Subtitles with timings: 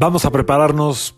[0.00, 1.16] Vamos a prepararnos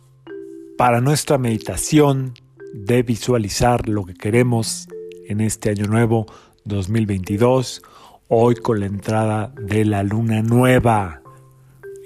[0.78, 2.32] para nuestra meditación
[2.72, 4.88] de visualizar lo que queremos
[5.28, 6.24] en este año nuevo
[6.64, 7.82] 2022,
[8.28, 11.20] hoy con la entrada de la luna nueva,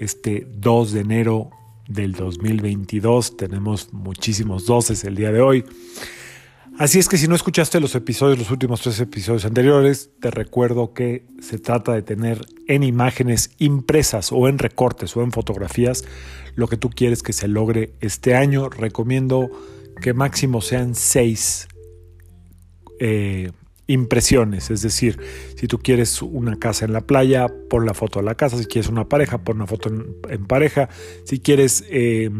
[0.00, 1.50] este 2 de enero
[1.86, 5.64] del 2022, tenemos muchísimos doces el día de hoy.
[6.76, 10.92] Así es que si no escuchaste los episodios, los últimos tres episodios anteriores, te recuerdo
[10.92, 16.04] que se trata de tener en imágenes impresas o en recortes o en fotografías
[16.56, 18.70] lo que tú quieres que se logre este año.
[18.70, 19.50] Recomiendo
[20.02, 21.68] que máximo sean seis
[22.98, 23.52] eh,
[23.86, 25.20] impresiones, es decir,
[25.56, 28.64] si tú quieres una casa en la playa, pon la foto de la casa, si
[28.64, 29.90] quieres una pareja, pon una foto
[30.28, 30.88] en, pareja,
[31.24, 31.84] si quieres...
[31.88, 32.30] Eh,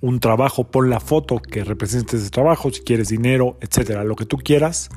[0.00, 4.26] un trabajo, pon la foto que represente ese trabajo, si quieres dinero, etcétera, lo que
[4.26, 4.90] tú quieras.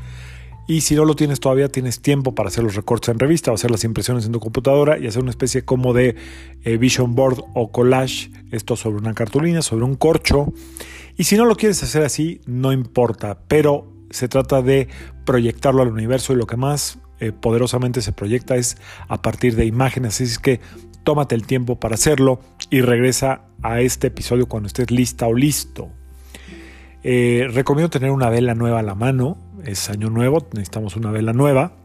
[0.66, 3.56] Y si no lo tienes todavía, tienes tiempo para hacer los recortes en revista o
[3.56, 6.16] hacer las impresiones en tu computadora y hacer una especie como de
[6.64, 10.54] eh, vision board o collage, esto sobre una cartulina, sobre un corcho.
[11.18, 14.88] Y si no lo quieres hacer así, no importa, pero se trata de
[15.26, 18.78] proyectarlo al universo y lo que más eh, poderosamente se proyecta es
[19.10, 20.16] a partir de imágenes.
[20.16, 20.62] Así es que
[21.04, 25.90] tómate el tiempo para hacerlo y regresa a este episodio cuando estés lista o listo.
[27.04, 31.34] Eh, recomiendo tener una vela nueva a la mano, es año nuevo, necesitamos una vela
[31.34, 31.76] nueva.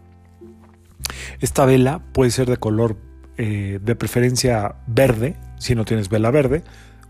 [1.40, 2.96] Esta vela puede ser de color
[3.36, 6.64] eh, de preferencia verde, si no tienes vela verde,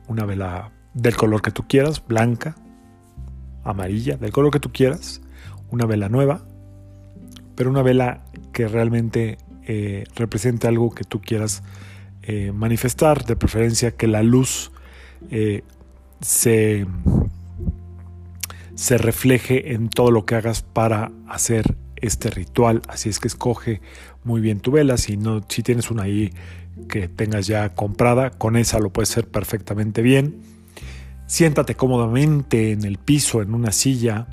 [0.09, 2.57] una vela del color que tú quieras, blanca,
[3.65, 5.21] amarilla, del color que tú quieras,
[5.71, 6.47] una vela nueva,
[7.55, 11.63] pero una vela que realmente eh, represente algo que tú quieras
[12.31, 14.71] eh, manifestar, de preferencia que la luz
[15.31, 15.63] eh,
[16.21, 16.87] se,
[18.75, 22.83] se refleje en todo lo que hagas para hacer este ritual.
[22.87, 23.81] Así es que escoge
[24.25, 24.99] muy bien tu vela.
[24.99, 26.31] Si, no, si tienes una ahí
[26.87, 30.43] que tengas ya comprada, con esa lo puedes hacer perfectamente bien.
[31.25, 34.27] Siéntate cómodamente en el piso, en una silla.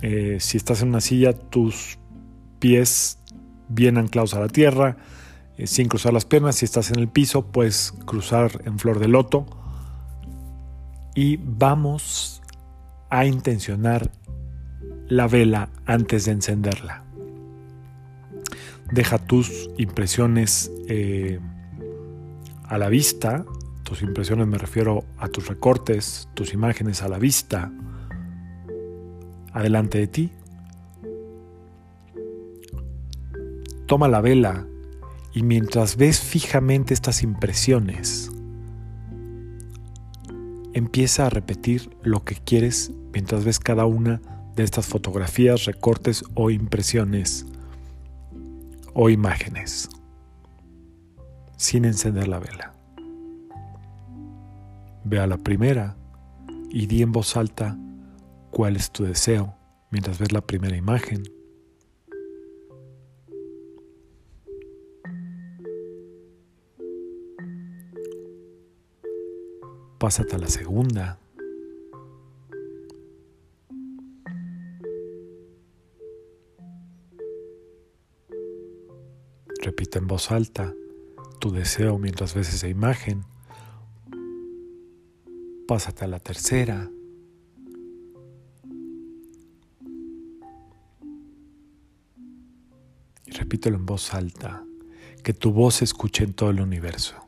[0.00, 1.98] Eh, si estás en una silla, tus
[2.58, 3.18] pies
[3.68, 4.96] bien anclados a la tierra
[5.58, 6.56] eh, sin cruzar las piernas.
[6.56, 9.44] Si estás en el piso, puedes cruzar en flor de loto.
[11.14, 12.40] Y vamos
[13.10, 14.12] a intencionar
[15.08, 17.04] la vela antes de encenderla.
[18.92, 21.40] Deja tus impresiones eh,
[22.64, 23.44] a la vista.
[23.82, 27.72] Tus impresiones me refiero a tus recortes, tus imágenes a la vista,
[29.52, 30.32] adelante de ti.
[33.86, 34.66] Toma la vela
[35.32, 38.30] y mientras ves fijamente estas impresiones,
[40.72, 44.20] empieza a repetir lo que quieres mientras ves cada una
[44.56, 47.46] de estas fotografías, recortes o impresiones
[48.94, 49.88] o imágenes,
[51.56, 52.74] sin encender la vela.
[55.04, 55.96] Ve a la primera
[56.70, 57.78] y di en voz alta
[58.50, 59.54] cuál es tu deseo
[59.90, 61.22] mientras ves la primera imagen
[69.98, 71.18] Pásate a la segunda.
[79.60, 80.72] Repite en voz alta
[81.40, 83.24] tu deseo mientras ves esa imagen.
[85.66, 86.90] Pásate a la tercera.
[93.26, 94.64] Y repítelo en voz alta,
[95.24, 97.27] que tu voz se escuche en todo el universo.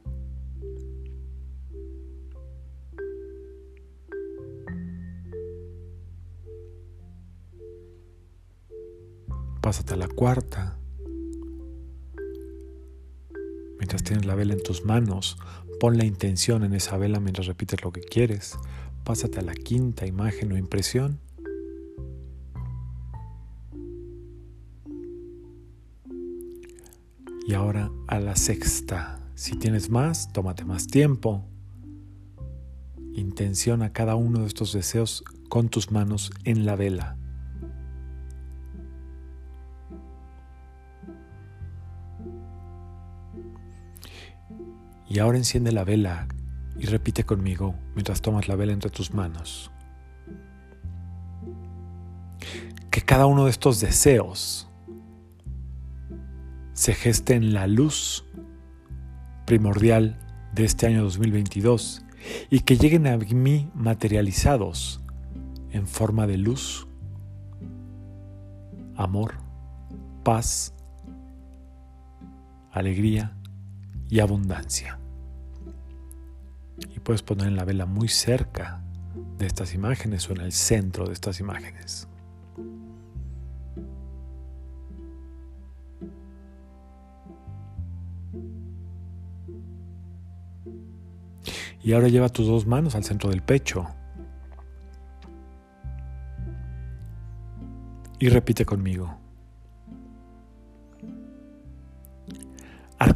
[9.71, 10.77] Pásate a la cuarta.
[13.79, 15.39] Mientras tienes la vela en tus manos,
[15.79, 18.59] pon la intención en esa vela mientras repites lo que quieres.
[19.05, 21.21] Pásate a la quinta imagen o impresión.
[27.47, 29.21] Y ahora a la sexta.
[29.37, 31.45] Si tienes más, tómate más tiempo.
[33.15, 37.20] Intenciona cada uno de estos deseos con tus manos en la vela.
[45.09, 46.29] Y ahora enciende la vela
[46.79, 49.71] y repite conmigo mientras tomas la vela entre tus manos.
[52.91, 54.69] Que cada uno de estos deseos
[56.73, 58.25] se geste en la luz
[59.47, 60.19] primordial
[60.55, 62.05] de este año 2022
[62.51, 65.01] y que lleguen a mí materializados
[65.71, 66.87] en forma de luz,
[68.97, 69.35] amor,
[70.23, 70.75] paz,
[72.73, 73.37] alegría
[74.11, 74.99] y abundancia.
[76.95, 78.83] Y puedes poner la vela muy cerca
[79.39, 82.09] de estas imágenes o en el centro de estas imágenes.
[91.83, 93.87] Y ahora lleva tus dos manos al centro del pecho.
[98.19, 99.19] Y repite conmigo.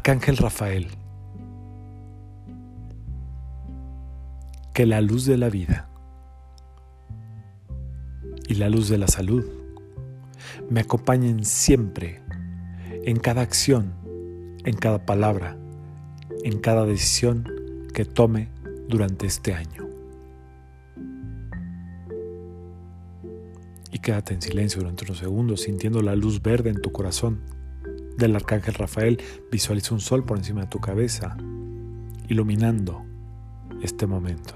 [0.07, 0.87] Arcángel Rafael,
[4.71, 5.89] que la luz de la vida
[8.47, 9.43] y la luz de la salud
[10.69, 12.21] me acompañen siempre
[13.03, 13.95] en cada acción,
[14.63, 15.57] en cada palabra,
[16.43, 17.51] en cada decisión
[17.91, 18.49] que tome
[18.87, 19.89] durante este año.
[23.91, 27.64] Y quédate en silencio durante unos segundos sintiendo la luz verde en tu corazón.
[28.17, 29.21] Del arcángel Rafael
[29.51, 31.35] visualiza un sol por encima de tu cabeza,
[32.29, 33.03] iluminando
[33.81, 34.53] este momento.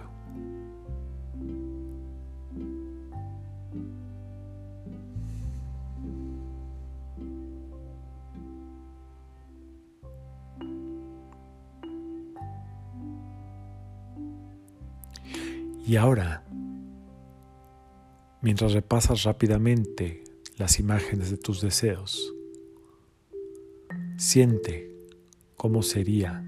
[15.85, 16.43] Y ahora,
[18.41, 20.23] mientras repasas rápidamente
[20.57, 22.31] las imágenes de tus deseos,
[24.19, 24.91] siente
[25.55, 26.45] cómo sería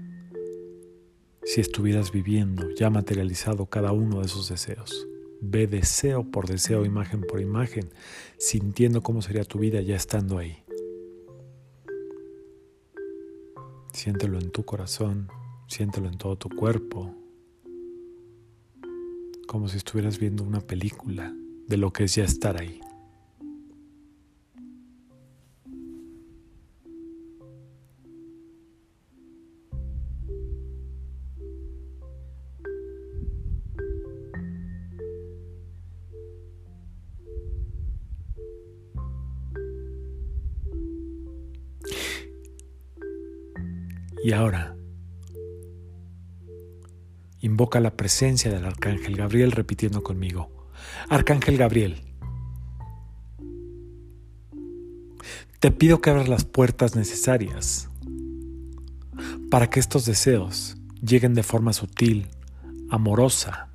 [1.42, 5.08] si estuvieras viviendo ya materializado cada uno de esos deseos.
[5.40, 7.88] Ve deseo por deseo, imagen por imagen,
[8.38, 10.62] sintiendo cómo sería tu vida ya estando ahí.
[13.92, 15.28] Siéntelo en tu corazón,
[15.66, 17.14] siéntelo en todo tu cuerpo,
[19.48, 21.34] como si estuvieras viendo una película
[21.66, 22.80] de lo que es ya estar ahí.
[44.24, 44.76] Y ahora,
[47.42, 50.48] Invoca la presencia del Arcángel Gabriel repitiendo conmigo.
[51.08, 52.00] Arcángel Gabriel,
[55.58, 57.88] te pido que abras las puertas necesarias
[59.50, 62.28] para que estos deseos lleguen de forma sutil,
[62.90, 63.70] amorosa,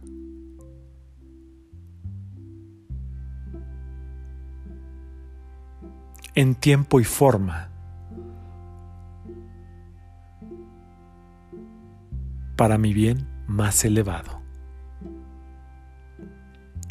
[6.35, 7.69] en tiempo y forma
[12.57, 14.41] para mi bien más elevado.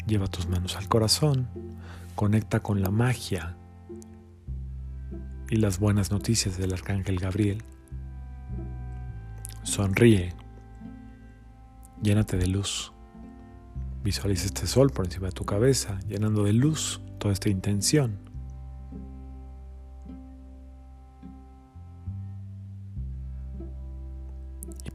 [0.07, 1.49] Lleva tus manos al corazón,
[2.15, 3.57] conecta con la magia
[5.49, 7.61] y las buenas noticias del arcángel Gabriel.
[9.63, 10.33] Sonríe,
[12.01, 12.93] llénate de luz.
[14.05, 18.26] Visualiza este sol por encima de tu cabeza, llenando de luz toda esta intención.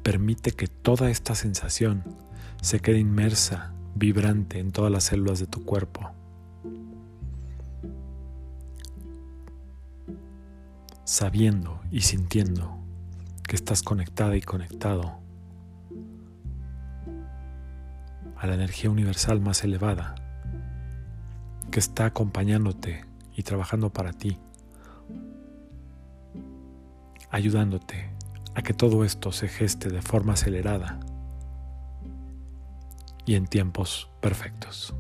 [0.03, 2.03] Permite que toda esta sensación
[2.61, 6.11] se quede inmersa, vibrante en todas las células de tu cuerpo.
[11.05, 12.79] Sabiendo y sintiendo
[13.47, 15.19] que estás conectada y conectado
[18.37, 20.17] a la energía universal más elevada
[21.71, 23.05] que está acompañándote
[23.37, 24.39] y trabajando para ti,
[27.31, 28.11] ayudándote
[28.55, 31.01] a que todo esto se geste de forma acelerada
[33.25, 34.95] y en tiempos perfectos.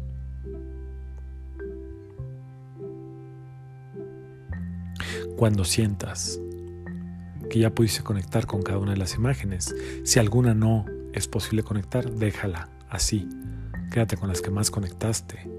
[5.36, 6.40] Cuando sientas
[7.50, 11.62] que ya pudiste conectar con cada una de las imágenes, si alguna no es posible
[11.62, 13.28] conectar, déjala así.
[13.90, 15.50] Quédate con las que más conectaste,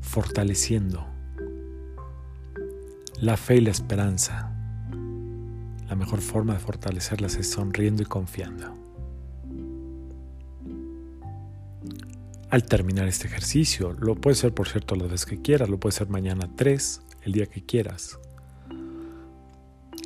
[0.00, 1.06] fortaleciendo
[3.20, 4.53] la fe y la esperanza
[5.94, 8.74] la mejor forma de fortalecerlas es sonriendo y confiando.
[12.50, 15.92] Al terminar este ejercicio, lo puede ser por cierto la vez que quieras, lo puede
[15.92, 18.18] ser mañana 3, el día que quieras.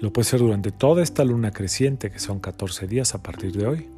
[0.02, 3.66] Lo puede ser durante toda esta luna creciente, que son 14 días a partir de
[3.66, 3.88] hoy.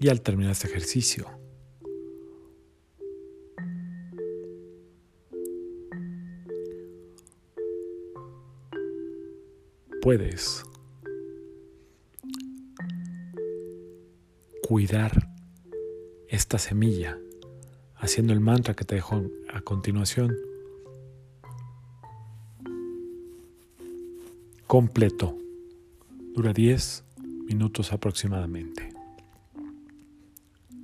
[0.00, 1.26] Y al terminar este ejercicio,
[10.02, 10.64] puedes
[14.66, 15.28] cuidar
[16.26, 17.16] esta semilla
[17.94, 19.22] haciendo el mantra que te dejo
[19.54, 20.36] a continuación
[24.66, 25.38] completo.
[26.34, 27.04] Dura 10
[27.46, 28.92] minutos aproximadamente.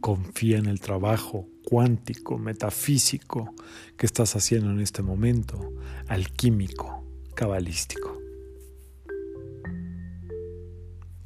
[0.01, 3.53] Confía en el trabajo cuántico, metafísico
[3.97, 5.73] que estás haciendo en este momento,
[6.07, 7.03] alquímico,
[7.35, 8.28] cabalístico.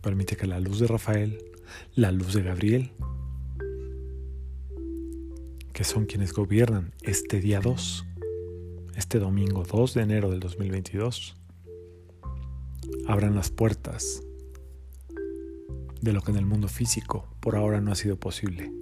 [0.02, 1.38] Permite que la luz de Rafael,
[1.94, 2.90] la luz de Gabriel,
[5.72, 8.04] que son quienes gobiernan este día 2,
[8.96, 11.36] este domingo 2 de enero del 2022,
[13.06, 14.22] abran las puertas
[16.00, 18.72] de lo que en el mundo físico por ahora no ha sido posible.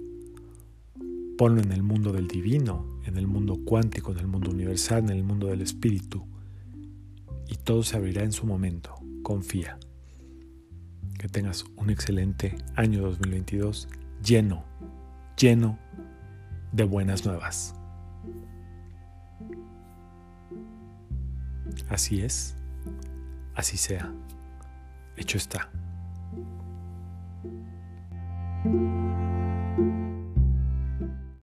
[1.37, 5.11] Ponlo en el mundo del divino, en el mundo cuántico, en el mundo universal, en
[5.11, 6.25] el mundo del espíritu.
[7.47, 8.95] Y todo se abrirá en su momento.
[9.21, 9.77] Confía.
[11.21, 13.87] Que tengas un excelente año 2022
[14.23, 14.65] lleno,
[15.37, 15.77] lleno
[16.71, 17.75] de buenas nuevas.
[21.89, 22.55] Así es,
[23.53, 24.11] así sea,
[25.15, 25.69] hecho está.